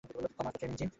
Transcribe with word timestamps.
Thomas 0.03 0.33
the 0.37 0.49
train 0.57 0.71
engine. 0.71 0.89